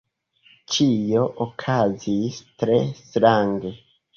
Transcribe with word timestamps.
Ĉio 0.75 1.27
okazis 1.45 2.41
tre 2.63 2.81
strange. 3.05 3.79